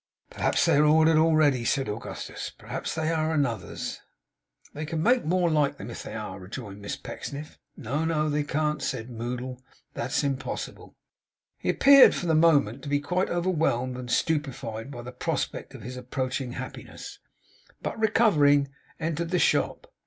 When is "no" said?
7.77-8.03, 8.03-8.27